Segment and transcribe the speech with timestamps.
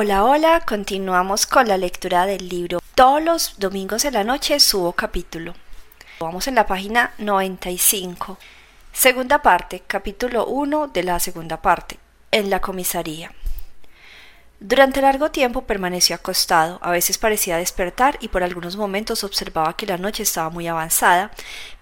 [0.00, 2.78] Hola, hola, continuamos con la lectura del libro.
[2.94, 5.54] Todos los domingos en la noche subo capítulo.
[6.20, 8.38] Vamos en la página 95.
[8.92, 11.98] Segunda parte, capítulo 1 de la segunda parte,
[12.30, 13.32] en la comisaría.
[14.60, 19.86] Durante largo tiempo permaneció acostado, a veces parecía despertar y por algunos momentos observaba que
[19.86, 21.32] la noche estaba muy avanzada,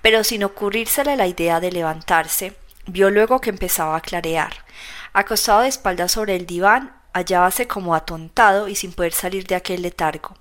[0.01, 2.57] pero sin ocurrírsele la idea de levantarse,
[2.87, 4.64] vio luego que empezaba a clarear.
[5.12, 9.83] Acostado de espaldas sobre el diván, hallábase como atontado y sin poder salir de aquel
[9.83, 10.37] letargo.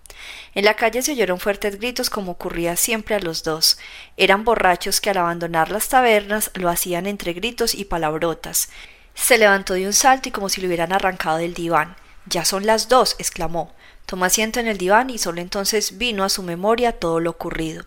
[0.53, 3.77] En la calle se oyeron fuertes gritos como ocurría siempre a los dos.
[4.17, 8.69] Eran borrachos que al abandonar las tabernas lo hacían entre gritos y palabrotas.
[9.13, 11.95] Se levantó de un salto y como si lo hubieran arrancado del diván.
[12.25, 13.74] Ya son las dos, exclamó.
[14.05, 17.83] Tomó asiento en el diván y solo entonces vino a su memoria todo lo ocurrido.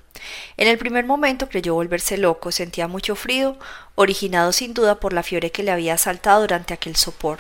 [0.57, 3.57] En el primer momento creyó volverse loco, sentía mucho frío,
[3.95, 7.39] originado sin duda por la fiebre que le había asaltado durante aquel sopor.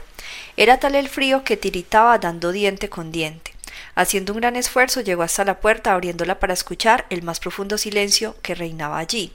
[0.56, 3.52] Era tal el frío que tiritaba dando diente con diente.
[3.94, 8.36] Haciendo un gran esfuerzo llegó hasta la puerta abriéndola para escuchar el más profundo silencio
[8.42, 9.32] que reinaba allí,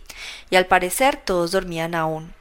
[0.50, 2.34] y al parecer todos dormían aún.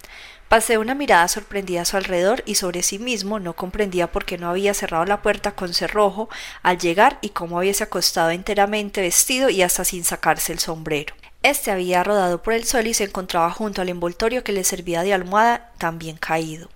[0.52, 4.36] Pasé una mirada sorprendida a su alrededor y sobre sí mismo no comprendía por qué
[4.36, 6.28] no había cerrado la puerta con cerrojo
[6.62, 11.14] al llegar y cómo hubiese acostado enteramente vestido y hasta sin sacarse el sombrero.
[11.42, 15.02] Este había rodado por el suelo y se encontraba junto al envoltorio que le servía
[15.02, 16.68] de almohada también caído.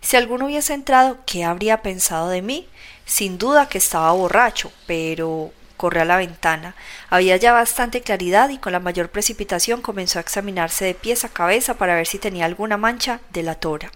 [0.00, 2.68] Si alguno hubiese entrado, ¿qué habría pensado de mí?
[3.06, 6.74] Sin duda que estaba borracho, pero corrió a la ventana.
[7.08, 11.30] Había ya bastante claridad y con la mayor precipitación comenzó a examinarse de pies a
[11.30, 13.90] cabeza para ver si tenía alguna mancha de la tora.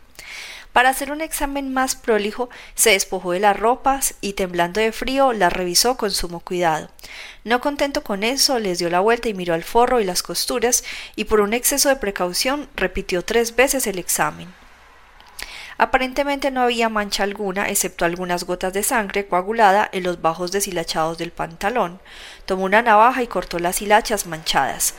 [0.73, 5.35] Para hacer un examen más prolijo, se despojó de las ropas y temblando de frío
[5.35, 6.89] las revisó con sumo cuidado.
[7.45, 10.85] No contento con eso, les dio la vuelta y miró al forro y las costuras,
[11.17, 14.49] y por un exceso de precaución repitió tres veces el examen.
[15.77, 21.19] Aparentemente no había mancha alguna, excepto algunas gotas de sangre coagulada en los bajos deshilachados
[21.19, 22.01] del pantalón.
[22.47, 24.95] Tomó una navaja y cortó las hilachas manchadas.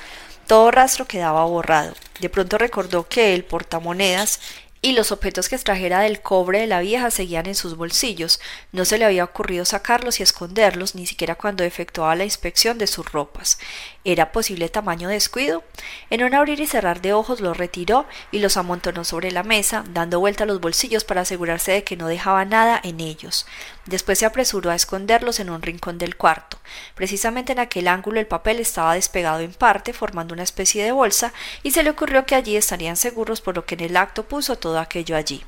[0.47, 1.93] Todo rastro quedaba borrado.
[2.19, 4.39] De pronto recordó que el portamonedas
[4.85, 8.39] y los objetos que extrajera del cobre de la vieja seguían en sus bolsillos.
[8.71, 12.85] No se le había ocurrido sacarlos y esconderlos, ni siquiera cuando efectuaba la inspección de
[12.85, 13.57] sus ropas.
[14.03, 15.63] ¿Era posible tamaño descuido?
[16.11, 19.83] En un abrir y cerrar de ojos los retiró y los amontonó sobre la mesa,
[19.89, 23.47] dando vuelta a los bolsillos para asegurarse de que no dejaba nada en ellos.
[23.85, 26.57] Después se apresuró a esconderlos en un rincón del cuarto.
[26.95, 31.33] Precisamente en aquel ángulo el papel estaba despegado en parte, formando una especie de bolsa,
[31.61, 34.57] y se le ocurrió que allí estarían seguros, por lo que en el acto puso
[34.57, 35.43] todo aquello allí.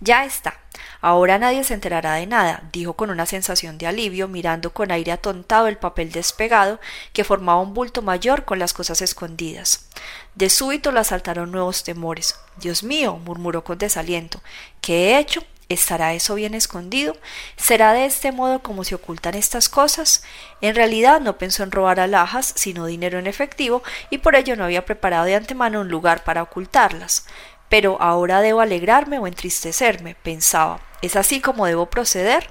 [0.00, 0.60] Ya está.
[1.00, 5.12] Ahora nadie se enterará de nada, dijo con una sensación de alivio, mirando con aire
[5.12, 6.80] atontado el papel despegado,
[7.12, 9.88] que formaba un bulto mayor con las cosas escondidas.
[10.34, 12.38] De súbito le asaltaron nuevos temores.
[12.56, 14.40] Dios mío, murmuró con desaliento.
[14.80, 15.42] ¿Qué he hecho?
[15.68, 17.16] ¿Estará eso bien escondido?
[17.56, 20.22] ¿Será de este modo como se ocultan estas cosas?
[20.60, 24.64] En realidad no pensó en robar alhajas, sino dinero en efectivo, y por ello no
[24.64, 27.26] había preparado de antemano un lugar para ocultarlas.
[27.70, 30.80] Pero ahora debo alegrarme o entristecerme, pensaba.
[31.00, 32.50] ¿Es así como debo proceder?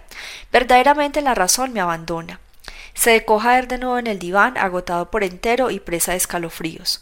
[0.52, 2.40] Verdaderamente la razón me abandona.
[2.94, 7.02] Se dejó de nuevo en el diván, agotado por entero y presa de escalofríos.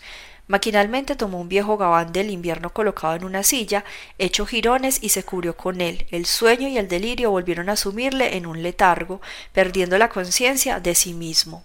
[0.52, 3.86] Maquinalmente tomó un viejo gabán del invierno colocado en una silla,
[4.18, 6.06] echó jirones y se cubrió con él.
[6.12, 9.22] El sueño y el delirio volvieron a sumirle en un letargo,
[9.54, 11.64] perdiendo la conciencia de sí mismo.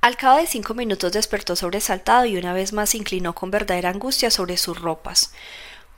[0.00, 3.90] Al cabo de cinco minutos despertó sobresaltado y una vez más se inclinó con verdadera
[3.90, 5.32] angustia sobre sus ropas.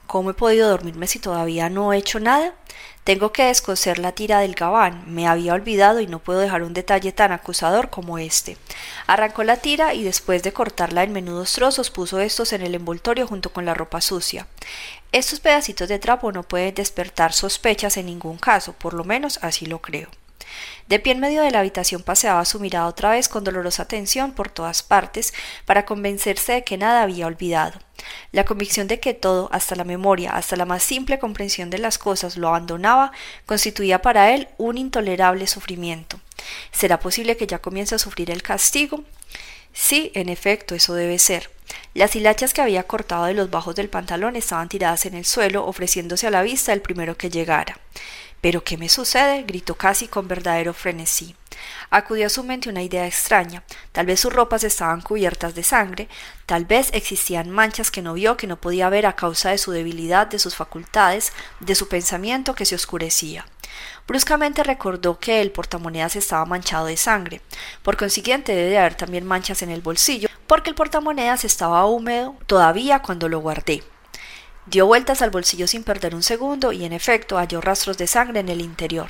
[0.09, 2.55] ¿Cómo he podido dormirme si todavía no he hecho nada?
[3.03, 5.03] Tengo que descoser la tira del gabán.
[5.05, 8.57] Me había olvidado y no puedo dejar un detalle tan acusador como este.
[9.05, 13.27] Arrancó la tira y después de cortarla en menudos trozos puso estos en el envoltorio
[13.27, 14.47] junto con la ropa sucia.
[15.11, 19.67] Estos pedacitos de trapo no pueden despertar sospechas en ningún caso, por lo menos así
[19.67, 20.09] lo creo.
[20.89, 24.31] De pie en medio de la habitación paseaba su mirada otra vez con dolorosa atención
[24.31, 25.35] por todas partes
[25.65, 27.77] para convencerse de que nada había olvidado.
[28.31, 31.99] La convicción de que todo, hasta la memoria, hasta la más simple comprensión de las
[31.99, 33.11] cosas, lo abandonaba,
[33.45, 36.19] constituía para él un intolerable sufrimiento.
[36.71, 39.03] ¿Será posible que ya comience a sufrir el castigo?
[39.73, 41.51] Sí, en efecto, eso debe ser.
[41.93, 45.67] Las hilachas que había cortado de los bajos del pantalón estaban tiradas en el suelo,
[45.67, 47.77] ofreciéndose a la vista el primero que llegara.
[48.41, 49.43] ¿Pero qué me sucede?
[49.43, 51.35] gritó casi con verdadero frenesí.
[51.89, 53.63] Acudió a su mente una idea extraña.
[53.91, 56.07] Tal vez sus ropas estaban cubiertas de sangre,
[56.45, 59.71] tal vez existían manchas que no vio, que no podía ver a causa de su
[59.71, 63.45] debilidad, de sus facultades, de su pensamiento que se oscurecía.
[64.07, 67.41] Bruscamente recordó que el portamonedas estaba manchado de sangre.
[67.83, 72.35] Por consiguiente debe de haber también manchas en el bolsillo, porque el portamonedas estaba húmedo
[72.47, 73.83] todavía cuando lo guardé.
[74.69, 78.41] Dio vueltas al bolsillo sin perder un segundo y en efecto halló rastros de sangre
[78.41, 79.09] en el interior.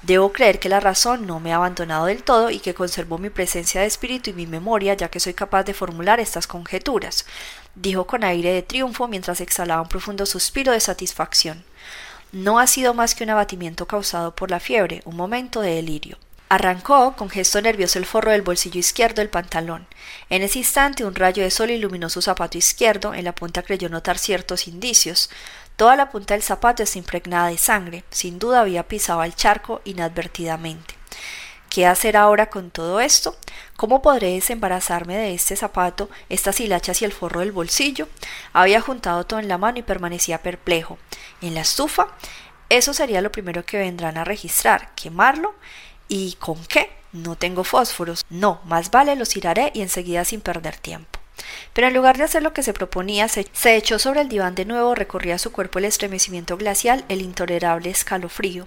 [0.00, 3.28] Debo creer que la razón no me ha abandonado del todo y que conservó mi
[3.28, 7.26] presencia de espíritu y mi memoria, ya que soy capaz de formular estas conjeturas,
[7.74, 11.64] dijo con aire de triunfo mientras exhalaba un profundo suspiro de satisfacción.
[12.32, 16.16] No ha sido más que un abatimiento causado por la fiebre, un momento de delirio.
[16.48, 19.86] Arrancó con gesto nervioso el forro del bolsillo izquierdo del pantalón.
[20.28, 23.88] En ese instante un rayo de sol iluminó su zapato izquierdo, en la punta creyó
[23.88, 25.30] notar ciertos indicios.
[25.76, 29.80] Toda la punta del zapato está impregnada de sangre, sin duda había pisado el charco
[29.84, 30.94] inadvertidamente.
[31.70, 33.36] ¿Qué hacer ahora con todo esto?
[33.76, 38.06] ¿Cómo podré desembarazarme de este zapato, estas hilachas y el forro del bolsillo?
[38.52, 40.98] Había juntado todo en la mano y permanecía perplejo.
[41.40, 42.06] ¿En la estufa?
[42.68, 44.94] Eso sería lo primero que vendrán a registrar.
[44.94, 45.56] ¿Quemarlo?
[46.08, 46.90] ¿Y con qué?
[47.12, 48.24] No tengo fósforos.
[48.28, 51.20] No, más vale los tiraré y enseguida sin perder tiempo.
[51.72, 54.64] Pero en lugar de hacer lo que se proponía, se, echó sobre el diván de
[54.64, 58.66] nuevo, recorría su cuerpo el estremecimiento glacial, el intolerable escalofrío.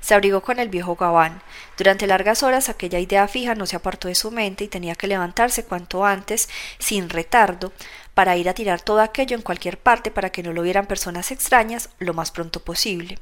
[0.00, 1.42] Se abrigó con el viejo gabán.
[1.76, 5.06] Durante largas horas aquella idea fija no se apartó de su mente y tenía que
[5.06, 6.48] levantarse cuanto antes,
[6.78, 7.72] sin retardo,
[8.16, 11.30] para ir a tirar todo aquello en cualquier parte para que no lo vieran personas
[11.30, 13.18] extrañas lo más pronto posible.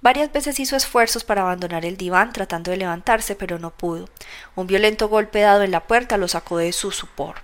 [0.00, 4.08] Varias veces hizo esfuerzos para abandonar el diván tratando de levantarse, pero no pudo.
[4.54, 7.34] Un violento golpe dado en la puerta lo sacó de su supor.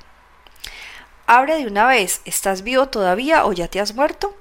[1.26, 2.20] Abre de una vez.
[2.26, 4.38] ¿Estás vivo todavía o ya te has muerto?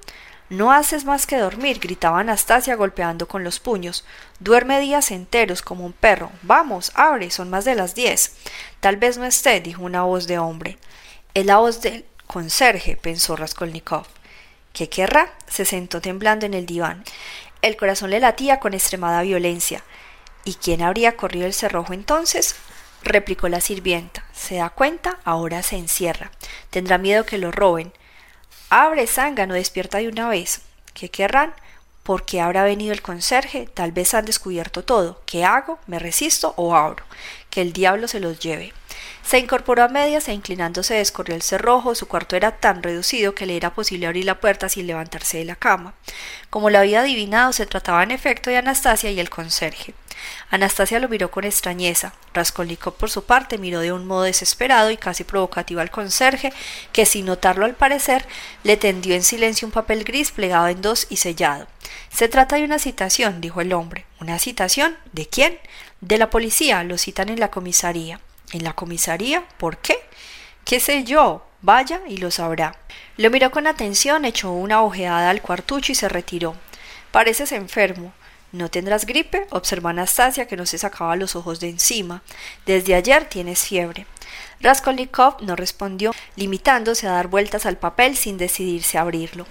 [0.48, 4.04] No haces más que dormir, gritaba Anastasia golpeando con los puños.
[4.38, 6.30] Duerme días enteros como un perro.
[6.42, 8.36] Vamos, abre, son más de las diez.
[8.78, 10.78] Tal vez no esté, dijo una voz de hombre.
[11.34, 12.04] Es la voz del
[12.34, 14.06] conserje, pensó Raskolnikov.
[14.72, 15.32] ¿Qué querrá?
[15.46, 17.04] se sentó temblando en el diván.
[17.62, 19.84] El corazón le latía con extremada violencia.
[20.44, 22.56] ¿Y quién habría corrido el cerrojo entonces?
[23.04, 24.24] replicó la sirvienta.
[24.32, 25.20] ¿Se da cuenta?
[25.22, 26.32] Ahora se encierra.
[26.70, 27.92] Tendrá miedo que lo roben.
[28.68, 30.62] Abre, zángano, despierta de una vez.
[30.92, 31.54] ¿Qué querrán?
[32.02, 33.68] ¿Por qué habrá venido el conserje?
[33.72, 35.22] Tal vez han descubierto todo.
[35.24, 35.78] ¿Qué hago?
[35.86, 37.04] ¿Me resisto o abro?
[37.48, 38.72] Que el diablo se los lleve.
[39.22, 41.94] Se incorporó a medias e inclinándose descorrió el cerrojo.
[41.94, 45.44] Su cuarto era tan reducido que le era posible abrir la puerta sin levantarse de
[45.44, 45.94] la cama.
[46.50, 49.94] Como lo había adivinado, se trataba en efecto de Anastasia y el conserje.
[50.50, 52.12] Anastasia lo miró con extrañeza.
[52.32, 56.52] Raskolnikov, por su parte, miró de un modo desesperado y casi provocativo al conserje,
[56.92, 58.24] que, sin notarlo al parecer,
[58.62, 61.66] le tendió en silencio un papel gris plegado en dos y sellado.
[62.10, 64.06] Se trata de una citación, dijo el hombre.
[64.20, 64.96] ¿Una citación?
[65.12, 65.58] ¿De quién?
[66.00, 66.84] De la policía.
[66.84, 68.20] Lo citan en la comisaría.
[68.54, 69.42] ¿En la comisaría?
[69.58, 69.98] ¿Por qué?
[70.64, 71.44] ¿Qué sé yo?
[71.60, 72.76] Vaya y lo sabrá.
[73.16, 76.54] Lo miró con atención, echó una ojeada al cuartucho y se retiró.
[77.10, 78.12] Pareces enfermo.
[78.52, 79.48] ¿No tendrás gripe?
[79.50, 82.22] observó Anastasia, que no se sacaba los ojos de encima.
[82.64, 84.06] Desde ayer tienes fiebre.
[84.60, 89.48] Raskolnikov no respondió, limitándose a dar vueltas al papel sin decidirse a abrirlo.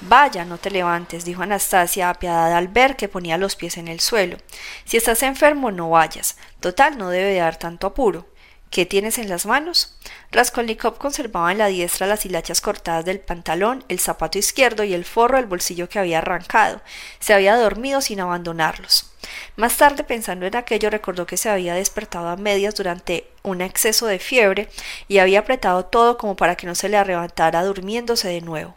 [0.00, 3.98] Vaya, no te levantes, dijo Anastasia, apiadada al ver que ponía los pies en el
[3.98, 4.36] suelo.
[4.84, 6.36] Si estás enfermo, no vayas.
[6.60, 8.32] Total, no debe dar tanto apuro.
[8.74, 9.94] ¿Qué tienes en las manos?
[10.32, 15.04] Raskolnikov conservaba en la diestra las hilachas cortadas del pantalón, el zapato izquierdo y el
[15.04, 16.80] forro del bolsillo que había arrancado.
[17.20, 19.12] Se había dormido sin abandonarlos.
[19.54, 24.08] Más tarde, pensando en aquello, recordó que se había despertado a medias durante un exceso
[24.08, 24.68] de fiebre
[25.06, 28.74] y había apretado todo como para que no se le arrebatara durmiéndose de nuevo.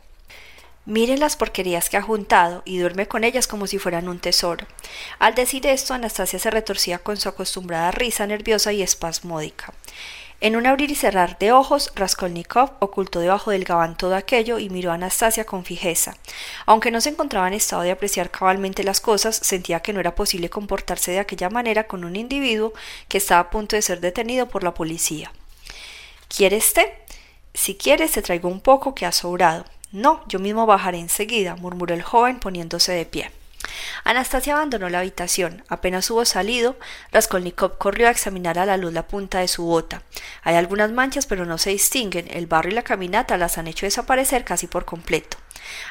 [0.88, 4.66] Mire las porquerías que ha juntado y duerme con ellas como si fueran un tesoro.
[5.20, 9.74] Al decir esto, Anastasia se retorcía con su acostumbrada risa nerviosa y espasmódica.
[10.40, 14.70] En un abrir y cerrar de ojos, Raskolnikov ocultó debajo del gabán todo aquello y
[14.70, 16.16] miró a Anastasia con fijeza.
[16.66, 20.16] Aunque no se encontraba en estado de apreciar cabalmente las cosas, sentía que no era
[20.16, 22.72] posible comportarse de aquella manera con un individuo
[23.10, 25.34] que estaba a punto de ser detenido por la policía.
[26.30, 26.94] ¿Quieres té?
[27.54, 29.66] Si quieres, te traigo un poco que ha sobrado.
[29.92, 33.32] No, yo mismo bajaré enseguida, murmuró el joven poniéndose de pie.
[34.04, 35.64] Anastasia abandonó la habitación.
[35.70, 36.78] Apenas hubo salido,
[37.12, 40.04] Raskolnikov corrió a examinar a la luz la punta de su bota.
[40.44, 42.28] Hay algunas manchas, pero no se distinguen.
[42.30, 45.38] El barro y la caminata las han hecho desaparecer casi por completo.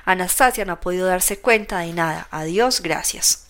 [0.04, 2.28] Anastasia no ha podido darse cuenta de nada.
[2.30, 3.46] Adiós, gracias.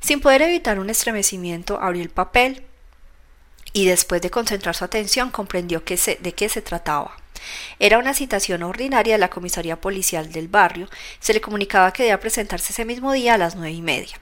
[0.00, 2.64] Sin poder evitar un estremecimiento, abrió el papel
[3.72, 7.16] y después de concentrar su atención comprendió de qué se trataba.
[7.78, 10.88] Era una citación ordinaria de la comisaría policial del barrio.
[11.20, 14.18] Se le comunicaba que debía presentarse ese mismo día a las nueve y media.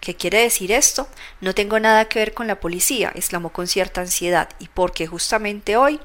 [0.00, 1.08] ¿Qué quiere decir esto?
[1.40, 5.76] No tengo nada que ver con la policía, exclamó con cierta ansiedad, y porque justamente
[5.76, 5.98] hoy.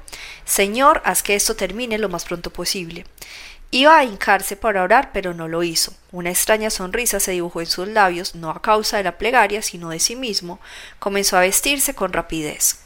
[0.44, 3.04] Señor, haz que esto termine lo más pronto posible.
[3.70, 5.92] Iba a hincarse para orar, pero no lo hizo.
[6.12, 9.90] Una extraña sonrisa se dibujó en sus labios, no a causa de la plegaria, sino
[9.90, 10.60] de sí mismo.
[10.98, 12.83] Comenzó a vestirse con rapidez.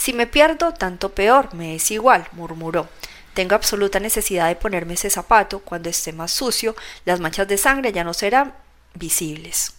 [0.00, 2.88] Si me pierdo, tanto peor, me es igual, murmuró.
[3.34, 5.58] Tengo absoluta necesidad de ponerme ese zapato.
[5.58, 8.54] Cuando esté más sucio, las manchas de sangre ya no serán
[8.94, 9.74] visibles.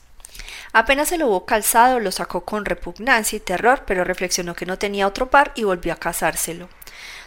[0.73, 4.77] Apenas se lo hubo calzado, lo sacó con repugnancia y terror, pero reflexionó que no
[4.77, 6.69] tenía otro par y volvió a casárselo.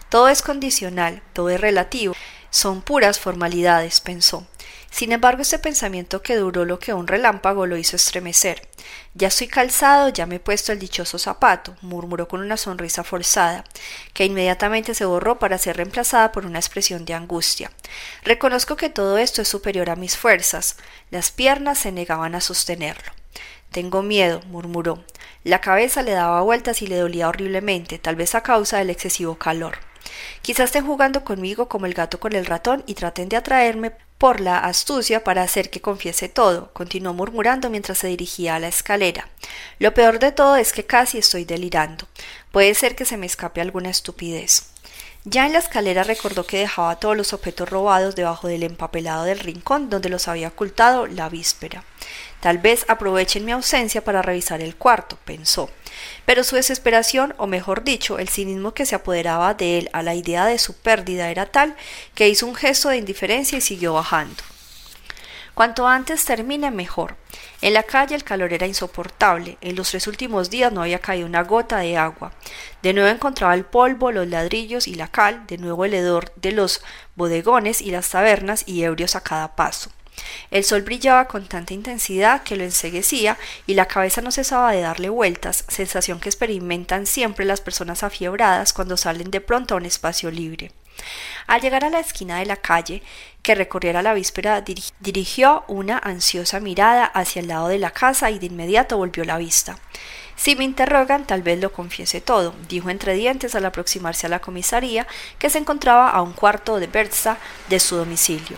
[0.09, 2.15] Todo es condicional, todo es relativo,
[2.51, 4.47] son puras formalidades, pensó.
[4.95, 8.63] Sin embargo, este pensamiento que duró lo que un relámpago lo hizo estremecer.
[9.15, 13.65] Ya estoy calzado, ya me he puesto el dichoso zapato, murmuró con una sonrisa forzada,
[14.13, 17.73] que inmediatamente se borró para ser reemplazada por una expresión de angustia.
[18.23, 20.77] Reconozco que todo esto es superior a mis fuerzas.
[21.11, 23.11] Las piernas se negaban a sostenerlo.
[23.73, 25.03] Tengo miedo, murmuró.
[25.43, 29.35] La cabeza le daba vueltas y le dolía horriblemente, tal vez a causa del excesivo
[29.39, 29.77] calor.
[30.43, 34.41] Quizás estén jugando conmigo como el gato con el ratón y traten de atraerme por
[34.41, 39.29] la astucia para hacer que confiese todo, continuó murmurando mientras se dirigía a la escalera.
[39.79, 42.07] Lo peor de todo es que casi estoy delirando.
[42.53, 44.74] Puede ser que se me escape alguna estupidez.
[45.27, 49.39] Ya en la escalera recordó que dejaba todos los objetos robados debajo del empapelado del
[49.39, 51.83] rincón donde los había ocultado la víspera.
[52.41, 55.71] Tal vez aprovechen mi ausencia para revisar el cuarto, pensó.
[56.27, 60.15] Pero su desesperación, o mejor dicho, el cinismo que se apoderaba de él a la
[60.15, 61.75] idea de su pérdida era tal
[62.15, 64.43] que hizo un gesto de indiferencia y siguió bajando.
[65.55, 67.17] Cuanto antes termine, mejor.
[67.61, 69.57] En la calle el calor era insoportable.
[69.61, 72.33] En los tres últimos días no había caído una gota de agua.
[72.83, 76.53] De nuevo encontraba el polvo, los ladrillos y la cal, de nuevo el hedor de
[76.53, 76.83] los
[77.15, 79.91] bodegones y las tabernas y ebrios a cada paso.
[80.51, 84.81] El sol brillaba con tanta intensidad que lo enseguecía y la cabeza no cesaba de
[84.81, 89.87] darle vueltas, sensación que experimentan siempre las personas afiebradas cuando salen de pronto a un
[89.87, 90.73] espacio libre.
[91.47, 93.03] Al llegar a la esquina de la calle
[93.45, 94.65] que recorriera la víspera,
[95.01, 99.37] dirigió una ansiosa mirada hacia el lado de la casa y de inmediato volvió la
[99.37, 99.77] vista.
[100.35, 104.41] Si me interrogan, tal vez lo confiese todo, dijo entre dientes al aproximarse a la
[104.41, 105.07] comisaría,
[105.39, 107.37] que se encontraba a un cuarto de versa
[107.69, 108.57] de su domicilio.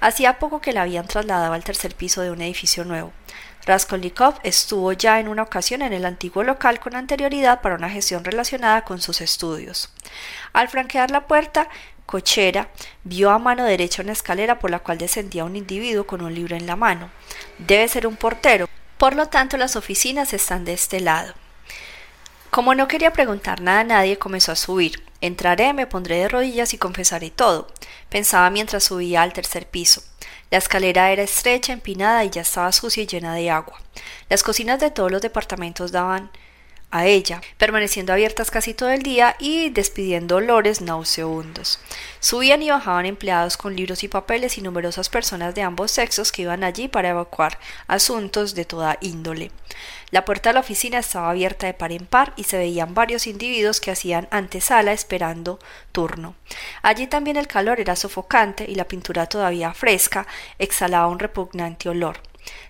[0.00, 3.12] Hacía poco que la habían trasladado al tercer piso de un edificio nuevo.
[3.66, 8.24] Raskolnikov estuvo ya en una ocasión en el antiguo local con anterioridad para una gestión
[8.24, 9.90] relacionada con sus estudios.
[10.52, 11.68] Al franquear la puerta
[12.06, 12.68] cochera,
[13.04, 16.56] vio a mano derecha una escalera por la cual descendía un individuo con un libro
[16.56, 17.10] en la mano.
[17.58, 18.68] Debe ser un portero,
[18.98, 21.34] por lo tanto las oficinas están de este lado.
[22.50, 25.02] Como no quería preguntar nada a nadie, comenzó a subir.
[25.20, 27.66] Entraré, me pondré de rodillas y confesaré todo,
[28.10, 30.02] pensaba mientras subía al tercer piso.
[30.50, 33.80] La escalera era estrecha, empinada y ya estaba sucia y llena de agua.
[34.28, 36.30] Las cocinas de todos los departamentos daban
[36.94, 41.80] a ella, permaneciendo abiertas casi todo el día y despidiendo olores nauseabundos.
[42.20, 46.42] Subían y bajaban empleados con libros y papeles y numerosas personas de ambos sexos que
[46.42, 47.58] iban allí para evacuar
[47.88, 49.50] asuntos de toda índole.
[50.12, 53.26] La puerta de la oficina estaba abierta de par en par y se veían varios
[53.26, 55.58] individuos que hacían antesala esperando
[55.90, 56.36] turno.
[56.82, 60.28] Allí también el calor era sofocante y la pintura todavía fresca
[60.60, 62.20] exhalaba un repugnante olor.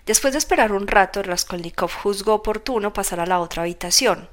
[0.05, 4.29] Después de esperar un rato, Raskolnikov juzgó oportuno pasar a la otra habitación.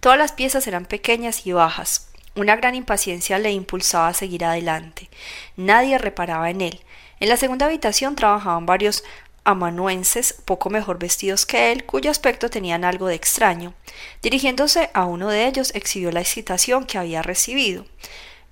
[0.00, 2.08] Todas las piezas eran pequeñas y bajas.
[2.36, 5.08] Una gran impaciencia le impulsaba a seguir adelante.
[5.56, 6.80] Nadie reparaba en él.
[7.18, 9.02] En la segunda habitación trabajaban varios
[9.44, 13.74] amanuenses poco mejor vestidos que él, cuyo aspecto tenían algo de extraño.
[14.20, 17.86] Dirigiéndose a uno de ellos, exhibió la excitación que había recibido.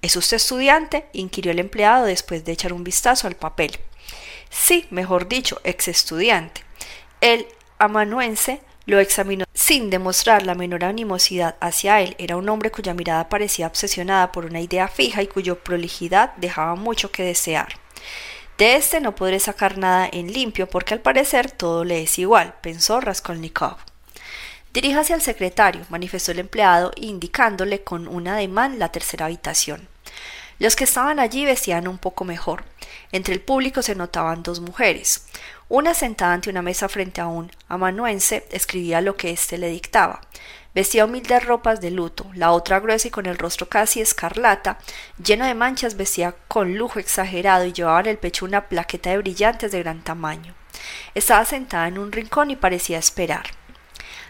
[0.03, 1.07] ¿Es usted estudiante?
[1.13, 3.79] inquirió el empleado después de echar un vistazo al papel.
[4.51, 6.63] Sí, mejor dicho, ex estudiante.
[7.21, 7.47] El
[7.79, 12.15] amanuense lo examinó sin demostrar la menor animosidad hacia él.
[12.19, 16.75] Era un hombre cuya mirada parecía obsesionada por una idea fija y cuya prolijidad dejaba
[16.75, 17.79] mucho que desear.
[18.59, 22.55] De este no podré sacar nada en limpio porque al parecer todo le es igual,
[22.61, 23.79] pensó Raskolnikov.
[24.73, 29.89] Diríjase al secretario, manifestó el empleado, indicándole con un ademán la tercera habitación.
[30.59, 32.65] Los que estaban allí vestían un poco mejor.
[33.13, 35.27] Entre el público se notaban dos mujeres.
[35.69, 40.21] Una sentada ante una mesa frente a un amanuense escribía lo que éste le dictaba.
[40.75, 44.79] Vestía humildes ropas de luto, la otra gruesa y con el rostro casi escarlata,
[45.25, 49.19] lleno de manchas, vestía con lujo exagerado y llevaba en el pecho una plaqueta de
[49.19, 50.55] brillantes de gran tamaño.
[51.15, 53.47] Estaba sentada en un rincón y parecía esperar.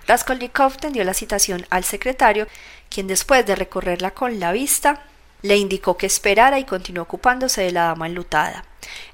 [0.06, 2.47] Raskolnikov tendió la citación al secretario,
[2.90, 5.02] quien después de recorrerla con la vista,
[5.45, 8.65] le indicó que esperara y continuó ocupándose de la dama enlutada.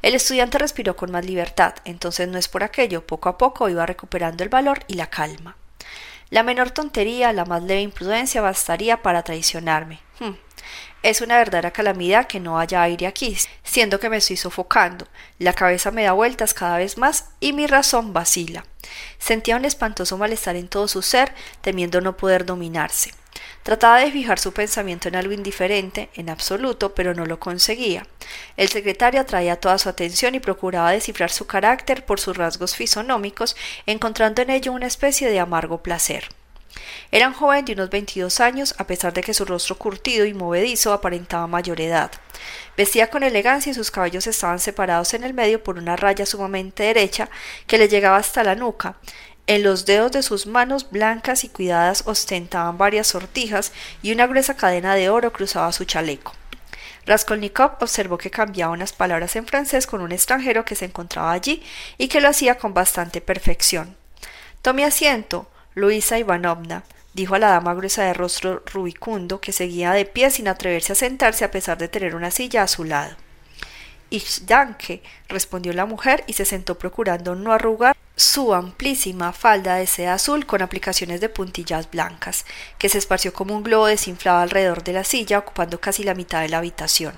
[0.01, 3.85] El estudiante respiró con más libertad, entonces no es por aquello, poco a poco iba
[3.85, 5.57] recuperando el valor y la calma.
[6.31, 9.99] La menor tontería, la más leve imprudencia bastaría para traicionarme.
[10.21, 10.35] Hmm.
[11.03, 15.07] Es una verdadera calamidad que no haya aire aquí, siendo que me estoy sofocando,
[15.39, 18.65] la cabeza me da vueltas cada vez más y mi razón vacila.
[19.19, 23.12] Sentía un espantoso malestar en todo su ser, temiendo no poder dominarse.
[23.62, 28.07] Trataba de fijar su pensamiento en algo indiferente, en absoluto, pero no lo conseguía.
[28.57, 33.57] El secretario atraía toda su atención y procuraba descifrar su carácter por sus rasgos fisonómicos,
[33.87, 36.29] encontrando en ello una especie de amargo placer.
[37.11, 40.35] Era un joven de unos veintidós años, a pesar de que su rostro curtido y
[40.35, 42.11] movedizo aparentaba mayor edad.
[42.77, 46.85] Vestía con elegancia y sus cabellos estaban separados en el medio por una raya sumamente
[46.85, 47.29] derecha
[47.67, 48.97] que le llegaba hasta la nuca,
[49.50, 54.57] en los dedos de sus manos blancas y cuidadas ostentaban varias sortijas y una gruesa
[54.57, 56.35] cadena de oro cruzaba su chaleco.
[57.05, 61.65] Raskolnikov observó que cambiaba unas palabras en francés con un extranjero que se encontraba allí
[61.99, 63.97] y que lo hacía con bastante perfección.
[64.62, 66.83] Tome asiento, Luisa Ivanovna,
[67.15, 70.97] dijo a la dama gruesa de rostro rubicundo que seguía de pie sin atreverse a
[70.97, 73.15] sentarse a pesar de tener una silla a su lado.
[74.11, 79.87] Ich danke, respondió la mujer y se sentó procurando no arrugar su amplísima falda de
[79.87, 82.45] seda azul con aplicaciones de puntillas blancas,
[82.77, 86.43] que se esparció como un globo desinflado alrededor de la silla, ocupando casi la mitad
[86.43, 87.15] de la habitación.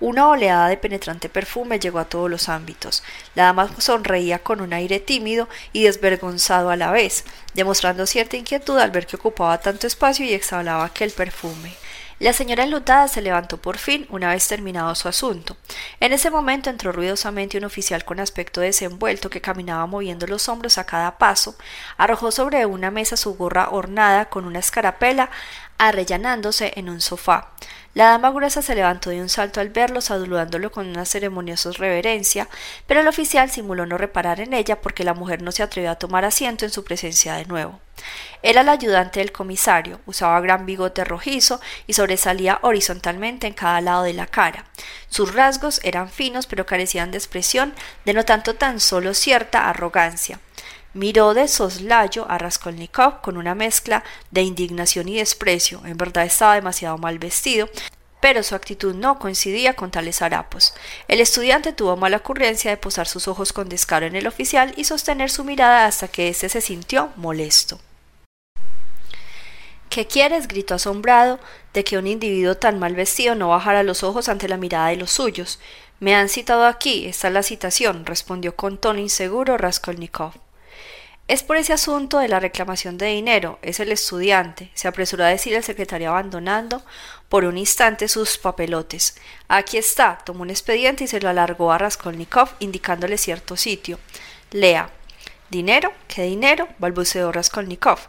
[0.00, 3.02] Una oleada de penetrante perfume llegó a todos los ámbitos.
[3.34, 8.78] La dama sonreía con un aire tímido y desvergonzado a la vez, demostrando cierta inquietud
[8.78, 11.72] al ver que ocupaba tanto espacio y exhalaba aquel perfume.
[12.20, 15.56] La señora enlutada se levantó por fin una vez terminado su asunto.
[15.98, 20.78] En ese momento entró ruidosamente un oficial con aspecto desenvuelto que caminaba moviendo los hombros
[20.78, 21.56] a cada paso,
[21.96, 25.28] arrojó sobre una mesa su gorra ornada con una escarapela,
[25.76, 27.50] arrellanándose en un sofá.
[27.94, 32.48] La dama gruesa se levantó de un salto al verlo, saludándolo con una ceremoniosa reverencia,
[32.88, 35.94] pero el oficial simuló no reparar en ella porque la mujer no se atrevió a
[35.94, 37.78] tomar asiento en su presencia de nuevo.
[38.42, 44.02] Era el ayudante del comisario, usaba gran bigote rojizo y sobresalía horizontalmente en cada lado
[44.02, 44.64] de la cara.
[45.08, 47.74] Sus rasgos eran finos pero carecían de expresión,
[48.04, 50.40] denotando tan solo cierta arrogancia.
[50.94, 55.82] Miró de soslayo a Raskolnikov con una mezcla de indignación y desprecio.
[55.84, 57.68] En verdad estaba demasiado mal vestido,
[58.20, 60.72] pero su actitud no coincidía con tales harapos.
[61.08, 64.84] El estudiante tuvo mala ocurrencia de posar sus ojos con descaro en el oficial y
[64.84, 67.80] sostener su mirada hasta que éste se sintió molesto.
[69.90, 70.46] ¿Qué quieres?
[70.46, 71.40] gritó asombrado
[71.72, 74.96] de que un individuo tan mal vestido no bajara los ojos ante la mirada de
[74.96, 75.58] los suyos.
[75.98, 80.43] Me han citado aquí, esta es la citación, respondió con tono inseguro Raskolnikov.
[81.26, 85.28] Es por ese asunto de la reclamación de dinero, es el estudiante, se apresuró a
[85.28, 86.82] decir el secretario abandonando
[87.30, 89.16] por un instante sus papelotes.
[89.48, 93.98] Aquí está, tomó un expediente y se lo alargó a Raskolnikov, indicándole cierto sitio.
[94.50, 94.90] Lea.
[95.48, 95.94] ¿Dinero?
[96.08, 96.68] ¿Qué dinero?
[96.78, 98.00] balbuceó Raskolnikov.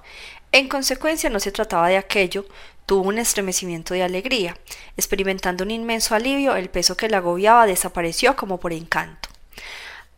[0.51, 2.45] En consecuencia no se trataba de aquello,
[2.85, 4.57] tuvo un estremecimiento de alegría.
[4.97, 9.24] Experimentando un inmenso alivio, el peso que le agobiaba desapareció como por encanto.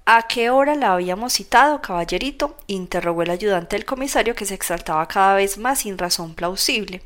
[0.09, 2.55] ¿A qué hora la habíamos citado, caballerito?
[2.67, 7.01] interrogó el ayudante del comisario que se exaltaba cada vez más sin razón plausible.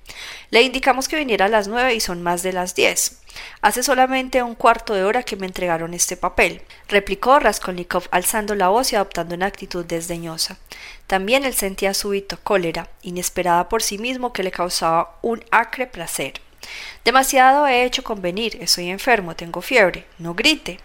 [0.51, 3.19] Le indicamos que viniera a las nueve y son más de las diez.
[3.63, 8.67] Hace solamente un cuarto de hora que me entregaron este papel, replicó Raskolnikov alzando la
[8.67, 10.59] voz y adoptando una actitud desdeñosa.
[11.07, 16.33] También él sentía súbito cólera, inesperada por sí mismo, que le causaba un acre placer.
[17.03, 20.05] Demasiado he hecho convenir, estoy enfermo, tengo fiebre.
[20.19, 20.79] No grite.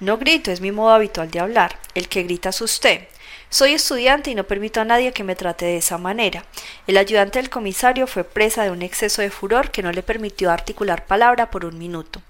[0.00, 1.78] No grito, es mi modo habitual de hablar.
[1.94, 3.06] El que grita es usted.
[3.50, 6.46] Soy estudiante y no permito a nadie que me trate de esa manera.
[6.86, 10.50] El ayudante del comisario fue presa de un exceso de furor que no le permitió
[10.50, 12.22] articular palabra por un minuto.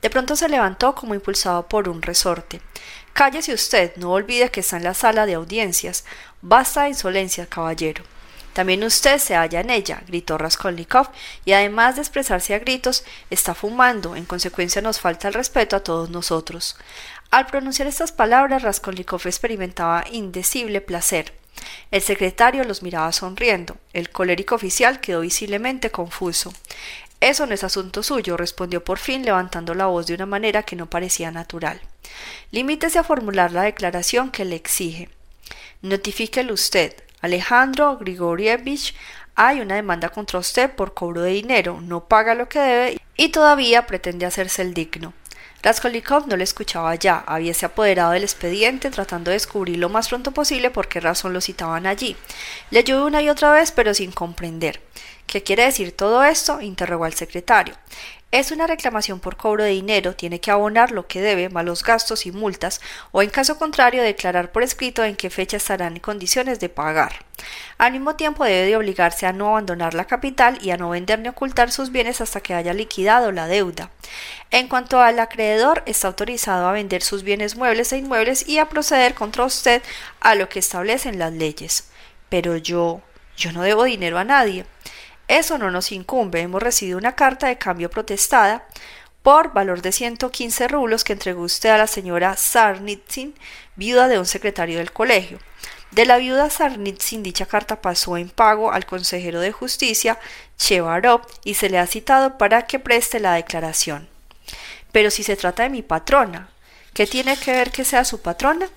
[0.00, 2.60] De pronto se levantó como impulsado por un resorte.
[3.12, 6.04] Cállese usted, no olvide que está en la sala de audiencias.
[6.40, 8.02] Basta de insolencia, caballero.
[8.52, 11.08] También usted se halla en ella, gritó Raskolnikov,
[11.44, 15.82] y además de expresarse a gritos, está fumando, en consecuencia nos falta el respeto a
[15.82, 16.76] todos nosotros.
[17.30, 21.32] Al pronunciar estas palabras, Raskolnikov experimentaba indecible placer.
[21.90, 23.76] El secretario los miraba sonriendo.
[23.92, 26.52] El colérico oficial quedó visiblemente confuso.
[27.20, 30.76] Eso no es asunto suyo, respondió por fin, levantando la voz de una manera que
[30.76, 31.80] no parecía natural.
[32.50, 35.08] Limítese a formular la declaración que le exige.
[35.82, 36.94] Notifíquelo usted.
[37.22, 38.94] Alejandro Grigorievich,
[39.36, 43.28] hay una demanda contra usted por cobro de dinero, no paga lo que debe y
[43.28, 45.14] todavía pretende hacerse el digno.
[45.62, 50.32] Raskolnikov no le escuchaba ya, habíase apoderado del expediente tratando de descubrir lo más pronto
[50.32, 52.16] posible por qué razón lo citaban allí.
[52.70, 54.80] Leyó una y otra vez pero sin comprender.
[55.32, 56.60] ¿Qué quiere decir todo esto?
[56.60, 57.74] interrogó al secretario.
[58.30, 61.82] es una reclamación por cobro de dinero, tiene que abonar lo que debe, más los
[61.82, 66.00] gastos y multas, o en caso contrario declarar por escrito en qué fecha estarán en
[66.00, 67.24] condiciones de pagar.
[67.78, 71.20] Al mismo tiempo debe de obligarse a no abandonar la capital y a no vender
[71.20, 73.88] ni ocultar sus bienes hasta que haya liquidado la deuda.
[74.50, 78.68] En cuanto al acreedor, está autorizado a vender sus bienes muebles e inmuebles y a
[78.68, 79.82] proceder contra usted
[80.20, 81.88] a lo que establecen las leyes.
[82.28, 83.00] Pero yo,
[83.34, 84.66] yo no debo dinero a nadie.
[85.28, 86.40] Eso no nos incumbe.
[86.40, 88.66] Hemos recibido una carta de cambio protestada
[89.22, 93.34] por valor de 115 rublos que entregó usted a la señora Sarnitsin,
[93.76, 95.38] viuda de un secretario del colegio.
[95.92, 100.18] De la viuda Sarnitsin dicha carta pasó en pago al consejero de justicia,
[100.56, 104.08] Chevarov, y se le ha citado para que preste la declaración.
[104.90, 106.48] Pero si se trata de mi patrona,
[106.94, 108.68] ¿Qué tiene que ver que sea su patrona?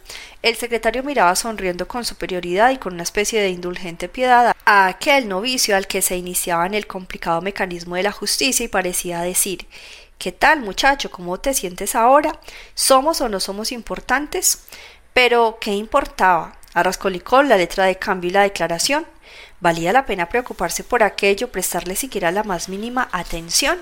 [0.42, 5.28] El secretario miraba sonriendo con superioridad y con una especie de indulgente piedad a aquel
[5.28, 9.68] novicio al que se iniciaba en el complicado mecanismo de la justicia y parecía decir
[10.18, 11.12] ¿Qué tal, muchacho?
[11.12, 12.40] ¿Cómo te sientes ahora?
[12.74, 14.60] ¿Somos o no somos importantes?
[15.14, 16.56] Pero, ¿qué importaba?
[16.74, 19.06] Arrascolicó la letra de cambio y la declaración.
[19.60, 23.78] ¿Valía la pena preocuparse por aquello, prestarle siquiera la más mínima atención?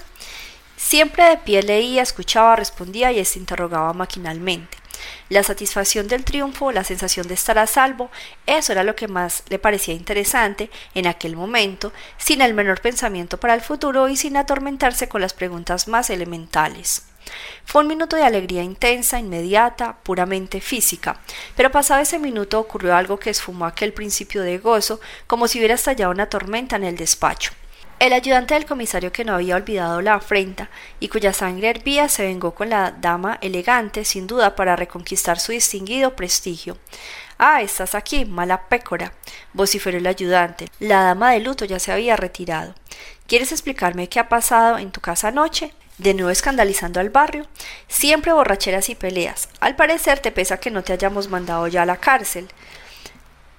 [0.76, 4.78] Siempre de pie leía, escuchaba, respondía y se interrogaba maquinalmente.
[5.30, 8.10] La satisfacción del triunfo, la sensación de estar a salvo,
[8.46, 13.40] eso era lo que más le parecía interesante en aquel momento, sin el menor pensamiento
[13.40, 17.04] para el futuro y sin atormentarse con las preguntas más elementales.
[17.66, 21.20] Fue un minuto de alegría intensa, inmediata, puramente física,
[21.56, 25.76] pero pasado ese minuto ocurrió algo que esfumó aquel principio de gozo, como si hubiera
[25.76, 27.54] estallado una tormenta en el despacho.
[28.00, 32.24] El ayudante del comisario que no había olvidado la afrenta y cuya sangre hervía se
[32.24, 36.78] vengó con la dama elegante, sin duda, para reconquistar su distinguido prestigio.
[37.38, 39.14] Ah, estás aquí, mala pécora,
[39.54, 40.68] vociferó el ayudante.
[40.80, 42.76] La dama de luto ya se había retirado.
[43.28, 45.74] ¿Quieres explicarme qué ha pasado en tu casa anoche?
[45.98, 47.46] De nuevo escandalizando al barrio.
[47.88, 49.50] Siempre borracheras y peleas.
[49.60, 52.50] Al parecer te pesa que no te hayamos mandado ya a la cárcel.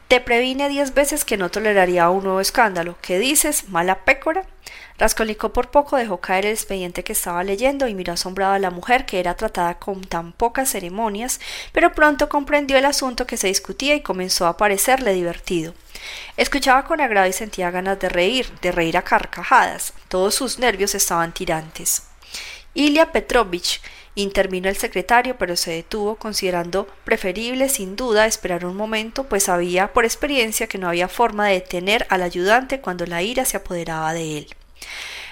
[0.09, 2.97] Te previne diez veces que no toleraría un nuevo escándalo.
[3.01, 4.45] ¿Qué dices, mala pécora?
[4.99, 8.71] Raskolnikov por poco dejó caer el expediente que estaba leyendo y miró asombrado a la
[8.71, 11.41] mujer que era tratada con tan pocas ceremonias,
[11.73, 15.75] pero pronto comprendió el asunto que se discutía y comenzó a parecerle divertido.
[16.37, 19.95] Escuchaba con agrado y sentía ganas de reír, de reír a carcajadas.
[20.09, 22.05] Todos sus nervios estaban tirantes.
[22.75, 23.81] Ilya Petrovich
[24.17, 29.93] Intervino el secretario, pero se detuvo, considerando preferible sin duda esperar un momento, pues sabía
[29.93, 34.15] por experiencia que no había forma de detener al ayudante cuando la ira se apoderaba
[34.15, 34.47] de él.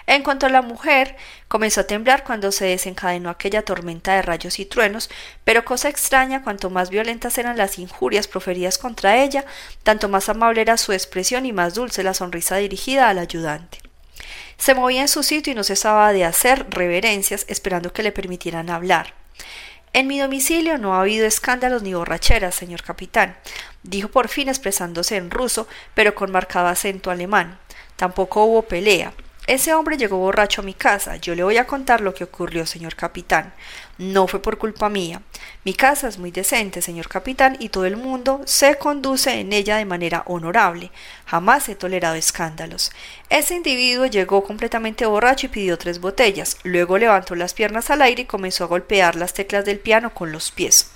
[0.06, 1.16] En cuanto a la mujer,
[1.46, 5.10] comenzó a temblar cuando se desencadenó aquella tormenta de rayos y truenos,
[5.44, 9.44] pero cosa extraña, cuanto más violentas eran las injurias proferidas contra ella,
[9.84, 13.81] tanto más amable era su expresión y más dulce la sonrisa dirigida al ayudante.
[14.62, 18.70] Se movía en su sitio y no cesaba de hacer reverencias esperando que le permitieran
[18.70, 19.12] hablar.
[19.92, 23.36] En mi domicilio no ha habido escándalos ni borracheras, señor capitán,
[23.82, 27.58] dijo por fin expresándose en ruso, pero con marcado acento alemán.
[27.96, 29.12] Tampoco hubo pelea.
[29.48, 31.16] Ese hombre llegó borracho a mi casa.
[31.16, 33.52] Yo le voy a contar lo que ocurrió, señor capitán.
[33.98, 35.20] No fue por culpa mía.
[35.64, 39.78] Mi casa es muy decente, señor capitán, y todo el mundo se conduce en ella
[39.78, 40.92] de manera honorable.
[41.26, 42.92] Jamás he tolerado escándalos.
[43.30, 46.58] Ese individuo llegó completamente borracho y pidió tres botellas.
[46.62, 50.30] Luego levantó las piernas al aire y comenzó a golpear las teclas del piano con
[50.30, 50.88] los pies.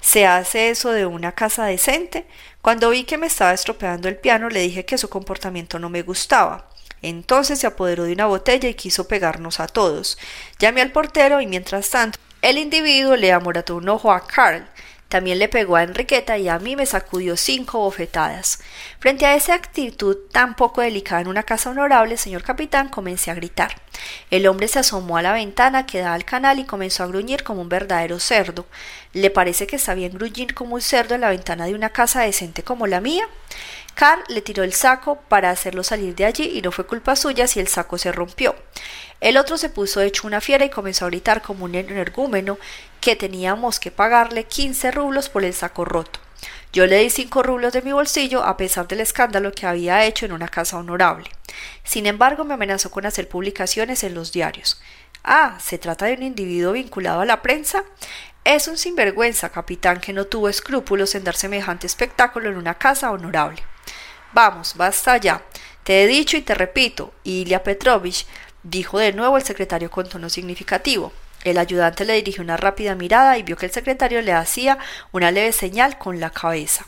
[0.00, 2.26] ¿Se hace eso de una casa decente?
[2.60, 6.02] Cuando vi que me estaba estropeando el piano, le dije que su comportamiento no me
[6.02, 6.71] gustaba.
[7.02, 10.18] Entonces se apoderó de una botella y quiso pegarnos a todos.
[10.58, 14.66] Llamé al portero y mientras tanto el individuo le amorató un ojo a Carl.
[15.12, 18.60] También le pegó a Enriqueta y a mí me sacudió cinco bofetadas.
[18.98, 23.34] Frente a esa actitud tan poco delicada en una casa honorable, señor capitán, comencé a
[23.34, 23.74] gritar.
[24.30, 27.42] El hombre se asomó a la ventana que da al canal y comenzó a gruñir
[27.44, 28.64] como un verdadero cerdo.
[29.12, 32.22] ¿Le parece que está bien gruñir como un cerdo en la ventana de una casa
[32.22, 33.28] decente como la mía?
[33.94, 37.46] Carl le tiró el saco para hacerlo salir de allí y no fue culpa suya
[37.46, 38.54] si el saco se rompió.
[39.20, 42.58] El otro se puso hecho una fiera y comenzó a gritar como un energúmeno
[43.00, 46.18] que teníamos que pagarle quince rublos por el saco roto.
[46.72, 50.24] Yo le di cinco rublos de mi bolsillo a pesar del escándalo que había hecho
[50.24, 51.30] en una casa honorable.
[51.84, 54.80] Sin embargo, me amenazó con hacer publicaciones en los diarios.
[55.22, 57.84] Ah, ¿se trata de un individuo vinculado a la prensa?
[58.44, 63.12] Es un sinvergüenza, capitán, que no tuvo escrúpulos en dar semejante espectáculo en una casa
[63.12, 63.62] honorable.
[64.32, 65.42] Vamos, basta ya.
[65.84, 68.26] Te he dicho y te repito, Ilya Petrovich,
[68.62, 71.12] dijo de nuevo el secretario con tono significativo.
[71.44, 74.78] El ayudante le dirigió una rápida mirada y vio que el secretario le hacía
[75.10, 76.86] una leve señal con la cabeza.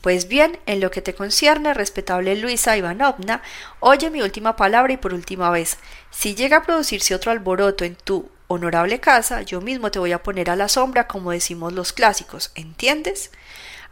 [0.00, 3.42] Pues bien, en lo que te concierne, respetable Luisa Ivanovna,
[3.80, 5.76] oye mi última palabra y por última vez.
[6.10, 10.22] Si llega a producirse otro alboroto en tu honorable casa, yo mismo te voy a
[10.22, 13.30] poner a la sombra, como decimos los clásicos, ¿entiendes?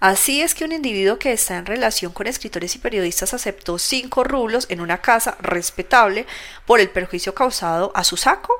[0.00, 4.22] Así es que un individuo que está en relación con escritores y periodistas aceptó cinco
[4.22, 6.24] rublos en una casa respetable
[6.66, 8.54] por el perjuicio causado a su saco.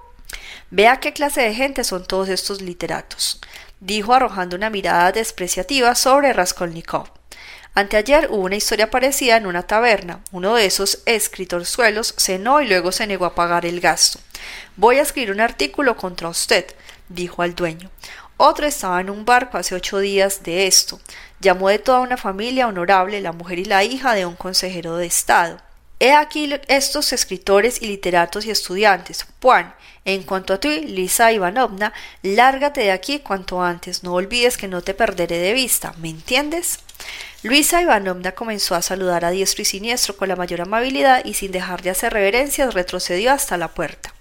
[0.70, 3.40] Vea qué clase de gente son todos estos literatos,
[3.78, 7.08] dijo arrojando una mirada despreciativa sobre Raskolnikov.
[7.74, 10.20] Anteayer hubo una historia parecida en una taberna.
[10.32, 14.18] Uno de esos escritorzuelos cenó y luego se negó a pagar el gasto.
[14.74, 16.66] Voy a escribir un artículo contra usted,
[17.08, 17.88] dijo al dueño.
[18.40, 21.00] Otro estaba en un barco hace ocho días de esto.
[21.40, 25.06] Llamó de toda una familia honorable, la mujer y la hija de un consejero de
[25.06, 25.58] Estado.
[25.98, 29.26] He aquí estos escritores y literatos y estudiantes.
[29.42, 29.74] Juan,
[30.04, 34.04] en cuanto a ti, Lisa Ivanovna, lárgate de aquí cuanto antes.
[34.04, 35.92] No olvides que no te perderé de vista.
[35.98, 36.78] ¿Me entiendes?
[37.42, 41.50] Luisa Ivanovna comenzó a saludar a diestro y siniestro con la mayor amabilidad y sin
[41.50, 44.14] dejar de hacer reverencias retrocedió hasta la puerta.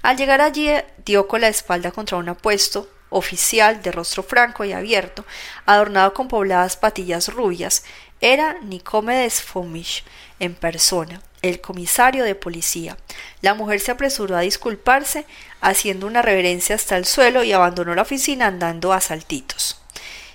[0.00, 0.70] Al llegar allí
[1.04, 5.24] dio con la espalda contra un apuesto oficial de rostro franco y abierto,
[5.66, 7.84] adornado con pobladas patillas rubias,
[8.20, 10.04] era Nicomedes Fomish
[10.40, 12.96] en persona, el comisario de policía.
[13.42, 15.24] La mujer se apresuró a disculparse,
[15.60, 19.80] haciendo una reverencia hasta el suelo y abandonó la oficina andando a saltitos.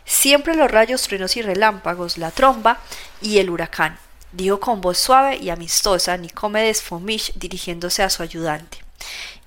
[0.05, 2.79] Siempre los rayos, truenos y relámpagos, la tromba
[3.21, 3.97] y el huracán,
[4.31, 8.79] dijo con voz suave y amistosa Nicomedes Fomish dirigiéndose a su ayudante.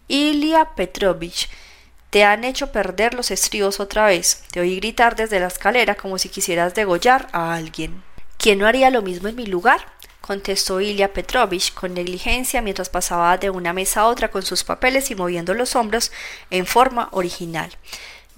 [0.09, 1.49] Ilya Petrovich,
[2.17, 4.43] te han hecho perder los estribos otra vez.
[4.51, 8.03] Te oí gritar desde la escalera como si quisieras degollar a alguien.
[8.39, 9.85] ¿Quién no haría lo mismo en mi lugar?
[10.23, 15.11] contestó Ilya Petrovich con negligencia mientras pasaba de una mesa a otra con sus papeles
[15.11, 16.11] y moviendo los hombros
[16.49, 17.71] en forma original.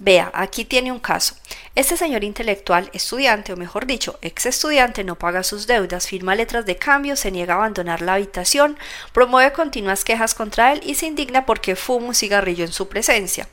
[0.01, 1.35] Vea, aquí tiene un caso.
[1.75, 6.65] Este señor intelectual, estudiante, o mejor dicho, ex estudiante, no paga sus deudas, firma letras
[6.65, 8.77] de cambio, se niega a abandonar la habitación,
[9.11, 13.49] promueve continuas quejas contra él y se indigna porque fuma un cigarrillo en su presencia.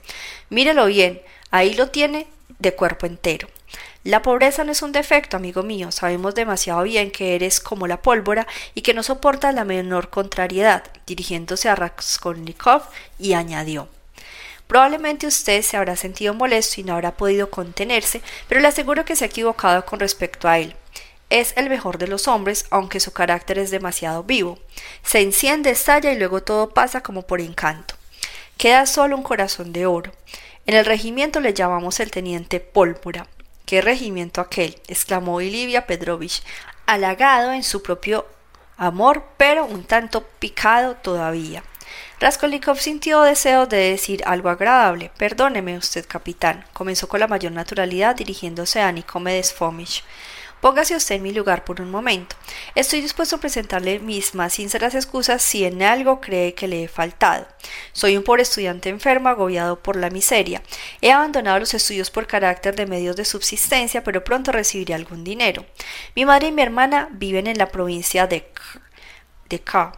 [0.48, 2.28] Mírelo bien, ahí lo tiene
[2.60, 3.48] de cuerpo entero.
[4.04, 5.90] La pobreza no es un defecto, amigo mío.
[5.90, 10.84] Sabemos demasiado bien que eres como la pólvora y que no soportas la menor contrariedad,
[11.08, 12.82] dirigiéndose a Raskolnikov
[13.18, 13.88] y añadió
[14.66, 19.16] Probablemente usted se habrá sentido molesto y no habrá podido contenerse, pero le aseguro que
[19.16, 20.74] se ha equivocado con respecto a él.
[21.30, 24.58] Es el mejor de los hombres, aunque su carácter es demasiado vivo.
[25.02, 27.94] Se enciende, estalla y luego todo pasa como por encanto.
[28.56, 30.12] Queda solo un corazón de oro.
[30.66, 33.26] En el regimiento le llamamos el teniente Pólvora.
[33.66, 34.80] ¿Qué regimiento aquel?
[34.86, 36.42] exclamó Ilivia Pedrovich,
[36.86, 38.26] halagado en su propio
[38.76, 41.64] amor, pero un tanto picado todavía.
[42.18, 45.10] Raskolnikov sintió deseo de decir algo agradable.
[45.18, 50.02] Perdóneme usted, capitán, comenzó con la mayor naturalidad dirigiéndose a Nicomedes Fomich.
[50.60, 52.34] Póngase usted en mi lugar por un momento.
[52.74, 56.88] Estoy dispuesto a presentarle mis más sinceras excusas si en algo cree que le he
[56.88, 57.46] faltado.
[57.92, 60.62] Soy un pobre estudiante enfermo, agobiado por la miseria.
[61.02, 65.66] He abandonado los estudios por carácter de medios de subsistencia, pero pronto recibiré algún dinero.
[66.14, 68.80] Mi madre y mi hermana viven en la provincia de K.
[69.50, 69.92] De K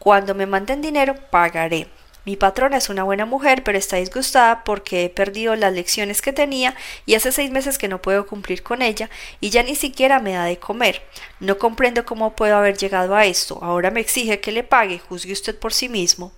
[0.00, 1.86] cuando me manden dinero, pagaré.
[2.24, 6.32] Mi patrona es una buena mujer, pero está disgustada porque he perdido las lecciones que
[6.32, 9.10] tenía y hace seis meses que no puedo cumplir con ella
[9.40, 11.02] y ya ni siquiera me da de comer.
[11.38, 13.58] No comprendo cómo puedo haber llegado a esto.
[13.60, 15.00] Ahora me exige que le pague.
[15.00, 16.32] Juzgue usted por sí mismo.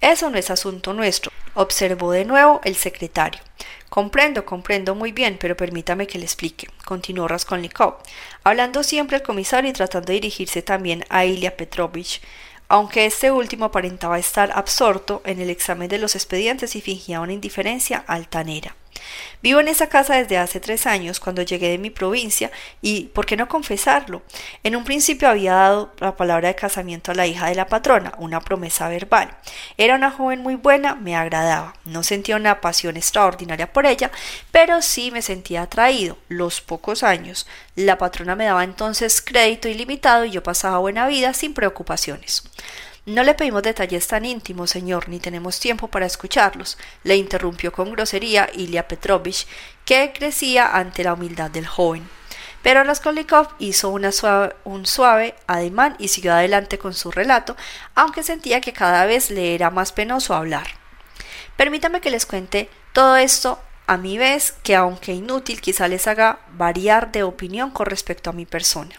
[0.00, 3.40] Eso no es asunto nuestro, observó de nuevo el secretario.
[3.88, 7.98] Comprendo, comprendo muy bien, pero permítame que le explique, continuó Raskolnikov,
[8.42, 12.20] hablando siempre al comisario y tratando de dirigirse también a Ilya Petrovich
[12.68, 17.32] aunque este último aparentaba estar absorto en el examen de los expedientes y fingía una
[17.32, 18.76] indiferencia altanera.
[19.42, 22.50] Vivo en esa casa desde hace tres años, cuando llegué de mi provincia,
[22.82, 24.22] y ¿por qué no confesarlo?
[24.62, 28.12] En un principio había dado la palabra de casamiento a la hija de la patrona,
[28.18, 29.36] una promesa verbal.
[29.76, 31.74] Era una joven muy buena, me agradaba.
[31.84, 34.10] No sentía una pasión extraordinaria por ella,
[34.50, 36.18] pero sí me sentía atraído.
[36.28, 37.46] Los pocos años.
[37.74, 42.42] La patrona me daba entonces crédito ilimitado y yo pasaba buena vida sin preocupaciones.
[43.06, 47.92] No le pedimos detalles tan íntimos, señor, ni tenemos tiempo para escucharlos, le interrumpió con
[47.92, 49.46] grosería Ilya Petrovich,
[49.84, 52.08] que crecía ante la humildad del joven.
[52.64, 57.56] Pero Raskolnikov hizo un suave ademán y siguió adelante con su relato,
[57.94, 60.66] aunque sentía que cada vez le era más penoso hablar.
[61.56, 66.40] Permítame que les cuente todo esto a mi vez, que aunque inútil, quizá les haga
[66.54, 68.96] variar de opinión con respecto a mi persona.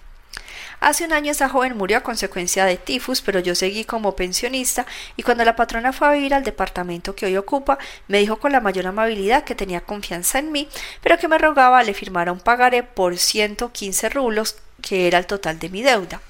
[0.80, 4.86] Hace un año esa joven murió a consecuencia de tifus, pero yo seguí como pensionista
[5.16, 8.52] y cuando la patrona fue a vivir al departamento que hoy ocupa, me dijo con
[8.52, 10.70] la mayor amabilidad que tenía confianza en mí,
[11.02, 15.58] pero que me rogaba le firmara un pagaré por 115 rublos, que era el total
[15.58, 16.22] de mi deuda.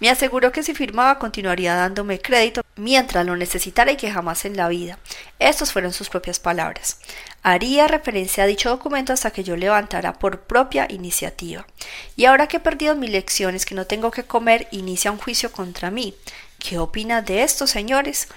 [0.00, 4.56] Me aseguró que si firmaba continuaría dándome crédito mientras lo necesitara y que jamás en
[4.56, 4.98] la vida.
[5.38, 6.98] Estas fueron sus propias palabras.
[7.42, 11.66] Haría referencia a dicho documento hasta que yo levantara por propia iniciativa.
[12.16, 15.52] Y ahora que he perdido mis lecciones, que no tengo que comer, inicia un juicio
[15.52, 16.14] contra mí.
[16.58, 18.28] ¿Qué opina de esto, señores?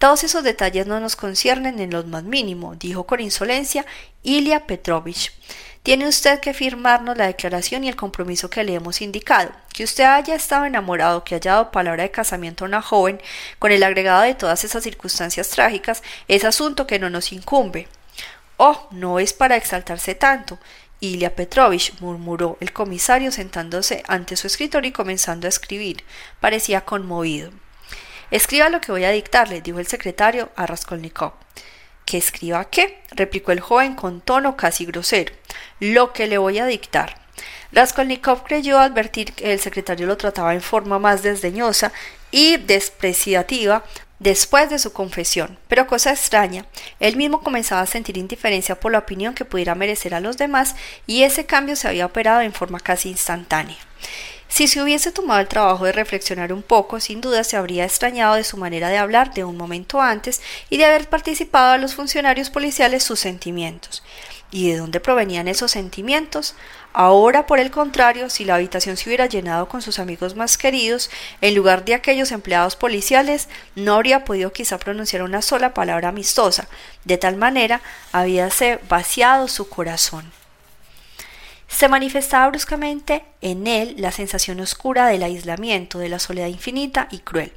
[0.00, 3.84] Todos esos detalles no nos conciernen en lo más mínimo, dijo con insolencia
[4.22, 5.32] Ilya Petrovich.
[5.82, 9.50] Tiene usted que firmarnos la declaración y el compromiso que le hemos indicado.
[9.72, 13.18] Que usted haya estado enamorado, que haya dado palabra de casamiento a una joven,
[13.58, 17.88] con el agregado de todas esas circunstancias trágicas, es asunto que no nos incumbe.
[18.58, 20.58] Oh, no es para exaltarse tanto.
[21.00, 26.04] Ilya Petrovich, murmuró el comisario sentándose ante su escritorio y comenzando a escribir.
[26.40, 27.52] Parecía conmovido.
[28.30, 31.32] Escriba lo que voy a dictarle, dijo el secretario a Raskolnikov.
[32.10, 32.98] ¿Que escriba qué?
[33.12, 35.32] replicó el joven con tono casi grosero.
[35.78, 37.14] Lo que le voy a dictar.
[37.70, 41.92] Raskolnikov creyó advertir que el secretario lo trataba en forma más desdeñosa
[42.32, 43.84] y despreciativa
[44.18, 45.56] después de su confesión.
[45.68, 46.66] Pero cosa extraña,
[46.98, 50.74] él mismo comenzaba a sentir indiferencia por la opinión que pudiera merecer a los demás
[51.06, 53.76] y ese cambio se había operado en forma casi instantánea.
[54.50, 58.34] Si se hubiese tomado el trabajo de reflexionar un poco, sin duda se habría extrañado
[58.34, 61.94] de su manera de hablar de un momento antes y de haber participado a los
[61.94, 64.02] funcionarios policiales sus sentimientos.
[64.50, 66.56] ¿Y de dónde provenían esos sentimientos?
[66.92, 71.10] Ahora, por el contrario, si la habitación se hubiera llenado con sus amigos más queridos,
[71.40, 76.66] en lugar de aquellos empleados policiales, no habría podido quizá pronunciar una sola palabra amistosa.
[77.04, 80.39] De tal manera habíase vaciado su corazón.
[81.70, 87.20] Se manifestaba bruscamente en él la sensación oscura del aislamiento, de la soledad infinita y
[87.20, 87.52] cruel.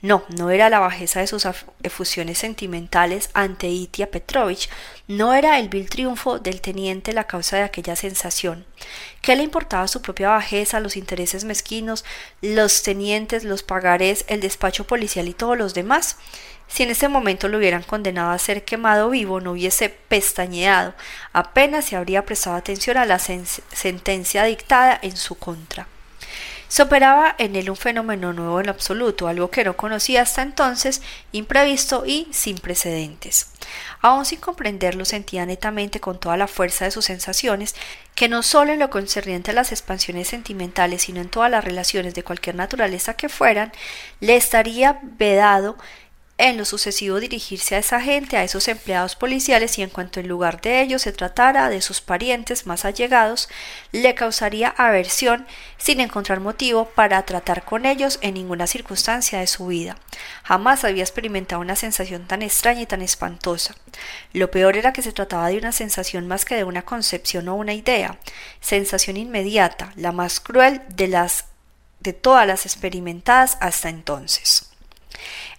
[0.00, 1.46] No, no era la bajeza de sus
[1.84, 4.68] efusiones sentimentales ante Itia Petrovich,
[5.06, 8.66] no era el vil triunfo del teniente la causa de aquella sensación.
[9.20, 12.04] ¿Qué le importaba su propia bajeza, los intereses mezquinos,
[12.40, 16.16] los tenientes, los pagarés, el despacho policial y todos los demás?
[16.72, 20.94] Si en ese momento lo hubieran condenado a ser quemado vivo, no hubiese pestañeado,
[21.34, 25.86] apenas se habría prestado atención a la sentencia dictada en su contra.
[26.68, 31.02] Se operaba en él un fenómeno nuevo en absoluto, algo que no conocía hasta entonces,
[31.30, 33.50] imprevisto y sin precedentes.
[34.00, 37.74] Aun sin comprenderlo, sentía netamente con toda la fuerza de sus sensaciones
[38.14, 42.14] que no solo en lo concerniente a las expansiones sentimentales, sino en todas las relaciones
[42.14, 43.70] de cualquier naturaleza que fueran,
[44.20, 45.76] le estaría vedado
[46.42, 50.26] en lo sucesivo dirigirse a esa gente, a esos empleados policiales, y en cuanto en
[50.26, 53.48] lugar de ellos se tratara de sus parientes más allegados,
[53.92, 55.46] le causaría aversión
[55.78, 59.96] sin encontrar motivo para tratar con ellos en ninguna circunstancia de su vida.
[60.42, 63.76] Jamás había experimentado una sensación tan extraña y tan espantosa.
[64.32, 67.54] Lo peor era que se trataba de una sensación más que de una concepción o
[67.54, 68.18] una idea,
[68.60, 71.44] sensación inmediata, la más cruel de las
[72.00, 74.71] de todas las experimentadas hasta entonces.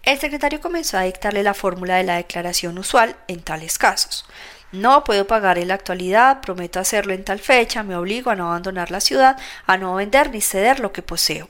[0.03, 4.25] El secretario comenzó a dictarle la fórmula de la declaración usual en tales casos.
[4.73, 8.47] No puedo pagar en la actualidad, prometo hacerlo en tal fecha, me obligo a no
[8.47, 11.47] abandonar la ciudad, a no vender ni ceder lo que poseo.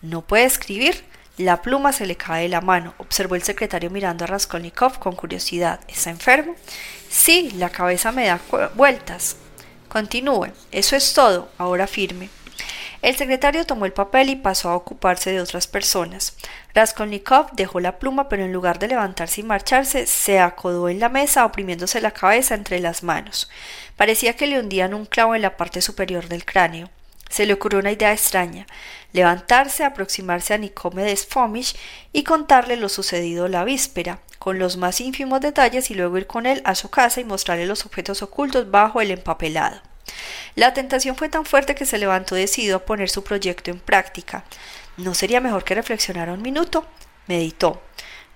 [0.00, 1.04] No puede escribir,
[1.38, 5.16] la pluma se le cae de la mano, observó el secretario mirando a Raskolnikov con
[5.16, 5.80] curiosidad.
[5.88, 6.54] ¿Está enfermo?
[7.10, 8.38] Sí, la cabeza me da
[8.74, 9.36] vueltas.
[9.88, 12.28] Continúe, eso es todo, ahora firme.
[13.02, 16.36] El secretario tomó el papel y pasó a ocuparse de otras personas.
[16.72, 21.08] Raskolnikov dejó la pluma, pero en lugar de levantarse y marcharse, se acodó en la
[21.08, 23.50] mesa, oprimiéndose la cabeza entre las manos.
[23.96, 26.90] Parecía que le hundían un clavo en la parte superior del cráneo.
[27.28, 28.66] Se le ocurrió una idea extraña
[29.12, 31.76] levantarse, aproximarse a Nicomedes Fomish
[32.12, 36.46] y contarle lo sucedido la víspera, con los más ínfimos detalles, y luego ir con
[36.46, 39.80] él a su casa y mostrarle los objetos ocultos bajo el empapelado.
[40.54, 44.44] La tentación fue tan fuerte que se levantó decidido a poner su proyecto en práctica.
[44.96, 46.86] ¿No sería mejor que reflexionara un minuto?
[47.26, 47.82] Meditó.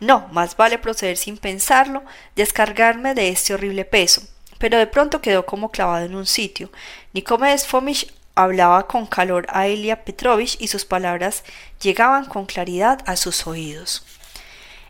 [0.00, 2.02] No, más vale proceder sin pensarlo,
[2.34, 4.22] descargarme de este horrible peso.
[4.58, 6.70] Pero de pronto quedó como clavado en un sitio.
[7.12, 11.44] Nicomedes Fomish hablaba con calor a Elia Petrovich y sus palabras
[11.80, 14.04] llegaban con claridad a sus oídos.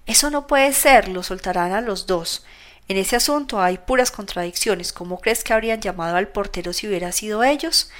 [0.07, 2.45] Eso no puede ser, lo soltarán a los dos.
[2.89, 4.93] En ese asunto hay puras contradicciones.
[4.93, 7.91] ¿Cómo crees que habrían llamado al portero si hubiera sido ellos?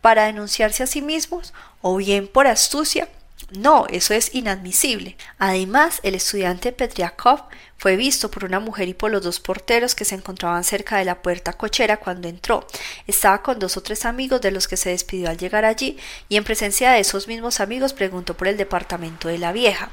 [0.00, 1.52] ¿Para denunciarse a sí mismos?
[1.82, 3.08] ¿O bien por astucia?
[3.50, 5.16] No, eso es inadmisible.
[5.38, 7.42] Además, el estudiante Petriakov
[7.76, 11.04] fue visto por una mujer y por los dos porteros que se encontraban cerca de
[11.04, 12.66] la puerta cochera cuando entró.
[13.06, 15.96] Estaba con dos o tres amigos de los que se despidió al llegar allí
[16.28, 19.90] y en presencia de esos mismos amigos preguntó por el departamento de la vieja.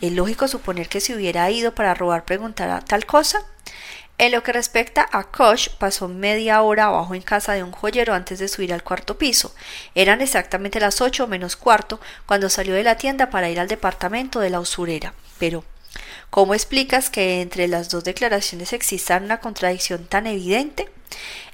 [0.00, 3.46] ¿Es lógico suponer que si hubiera ido para robar preguntara tal cosa?
[4.20, 8.12] En lo que respecta a Koch, pasó media hora abajo en casa de un joyero
[8.12, 9.54] antes de subir al cuarto piso.
[9.94, 14.38] Eran exactamente las ocho menos cuarto cuando salió de la tienda para ir al departamento
[14.38, 15.14] de la usurera.
[15.38, 15.64] Pero,
[16.28, 20.90] ¿cómo explicas que entre las dos declaraciones exista una contradicción tan evidente?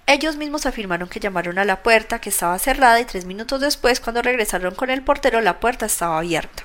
[0.09, 4.01] Ellos mismos afirmaron que llamaron a la puerta, que estaba cerrada, y tres minutos después,
[4.01, 6.64] cuando regresaron con el portero, la puerta estaba abierta.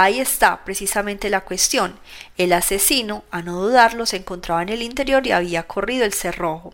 [0.00, 1.98] Ahí está precisamente la cuestión.
[2.36, 6.72] El asesino, a no dudarlo, se encontraba en el interior y había corrido el cerrojo.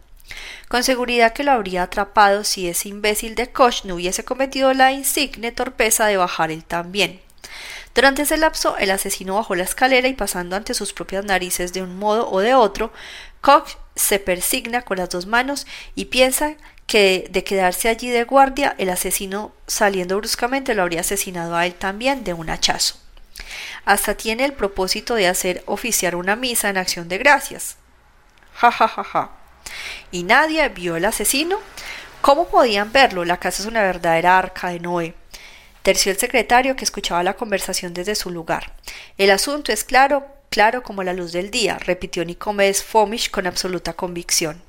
[0.69, 4.93] Con seguridad que lo habría atrapado si ese imbécil de Koch no hubiese cometido la
[4.93, 7.23] insigne torpeza de bajar él también.
[7.95, 11.81] Durante ese lapso, el asesino bajó la escalera y pasando ante sus propias narices de
[11.81, 12.93] un modo o de otro,
[13.41, 16.57] Koch se persigna con las dos manos y piensa
[16.87, 21.75] que de quedarse allí de guardia, el asesino saliendo bruscamente lo habría asesinado a él
[21.75, 23.04] también de un hachazo.
[23.85, 27.77] Hasta tiene el propósito de hacer oficiar una misa en acción de gracias.
[28.55, 29.31] Ja ja ja ja.
[30.11, 31.59] ¿Y nadie vio el asesino?
[32.21, 33.25] ¿Cómo podían verlo?
[33.25, 35.15] La casa es una verdadera arca de Noé.
[35.83, 38.73] Terció el secretario que escuchaba la conversación desde su lugar.
[39.19, 43.93] El asunto es claro, claro como la luz del día, repitió Nicomedes Fomish con absoluta
[43.93, 44.63] convicción.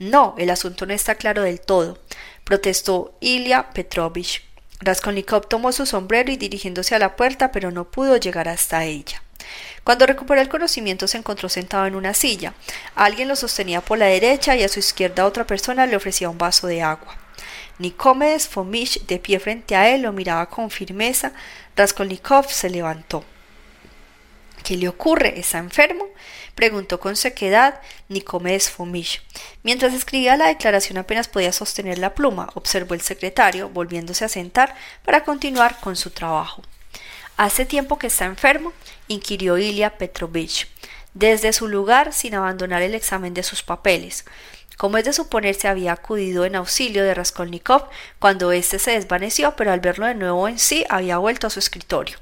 [0.00, 2.00] No, el asunto no está claro del todo,
[2.42, 4.47] protestó Ilya Petrovich.
[4.80, 9.22] Raskolnikov tomó su sombrero y dirigiéndose a la puerta, pero no pudo llegar hasta ella.
[9.82, 12.54] Cuando recuperó el conocimiento se encontró sentado en una silla.
[12.94, 16.38] Alguien lo sostenía por la derecha y a su izquierda otra persona le ofrecía un
[16.38, 17.16] vaso de agua.
[17.78, 21.32] Nicomedes Fomish, de pie frente a él, lo miraba con firmeza.
[21.76, 23.24] Raskolnikov se levantó.
[24.68, 25.40] ¿Qué le ocurre?
[25.40, 26.04] ¿Está enfermo?
[26.54, 29.22] preguntó con sequedad Nicomedes Fomish.
[29.62, 34.74] Mientras escribía la declaración apenas podía sostener la pluma, observó el secretario, volviéndose a sentar
[35.06, 36.60] para continuar con su trabajo.
[37.38, 38.74] ¿Hace tiempo que está enfermo?
[39.06, 40.68] inquirió Ilya Petrovich,
[41.14, 44.26] desde su lugar sin abandonar el examen de sus papeles.
[44.76, 47.88] Como es de suponerse, había acudido en auxilio de Raskolnikov
[48.18, 51.58] cuando éste se desvaneció, pero al verlo de nuevo en sí había vuelto a su
[51.58, 52.18] escritorio.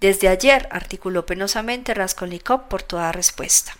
[0.00, 3.76] Desde ayer, articuló penosamente Raskolnikov por toda respuesta.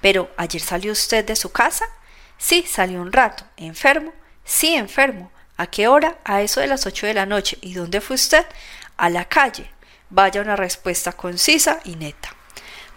[0.00, 1.86] Pero, ¿ayer salió usted de su casa?
[2.38, 3.44] Sí, salió un rato.
[3.56, 4.12] ¿Enfermo?
[4.44, 5.32] Sí, enfermo.
[5.56, 6.18] ¿A qué hora?
[6.24, 7.58] A eso de las ocho de la noche.
[7.62, 8.46] ¿Y dónde fue usted?
[8.96, 9.70] A la calle.
[10.10, 12.34] Vaya una respuesta concisa y neta.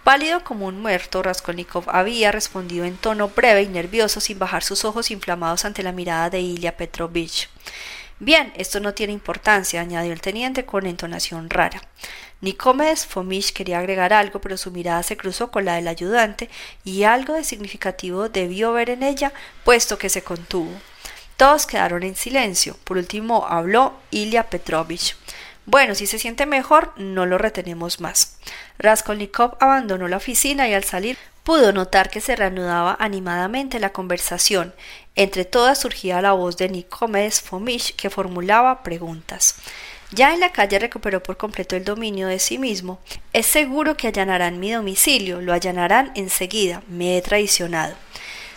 [0.03, 4.85] Pálido como un muerto, Raskolnikov había respondido en tono breve y nervioso sin bajar sus
[4.85, 7.49] ojos inflamados ante la mirada de Ilya Petrovich.
[8.19, 11.81] Bien, esto no tiene importancia, añadió el teniente con entonación rara.
[12.41, 16.49] Nicomedes Fomish quería agregar algo, pero su mirada se cruzó con la del ayudante
[16.83, 19.33] y algo de significativo debió ver en ella,
[19.63, 20.71] puesto que se contuvo.
[21.35, 22.77] Todos quedaron en silencio.
[22.83, 25.15] Por último habló Ilya Petrovich.
[25.65, 28.37] Bueno, si se siente mejor, no lo retenemos más.
[28.79, 34.73] Raskolnikov abandonó la oficina y al salir pudo notar que se reanudaba animadamente la conversación.
[35.15, 39.55] Entre todas surgía la voz de Nicomedes Fomish que formulaba preguntas.
[40.11, 42.99] Ya en la calle recuperó por completo el dominio de sí mismo.
[43.33, 47.93] Es seguro que allanarán mi domicilio, lo allanarán enseguida, me he traicionado.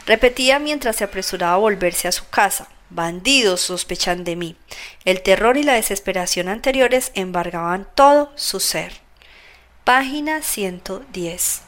[0.06, 2.68] Repetía mientras se apresuraba a volverse a su casa.
[2.88, 4.56] Bandidos sospechan de mí.
[5.04, 8.92] El terror y la desesperación anteriores embargaban todo su ser.
[9.84, 11.62] Página 110.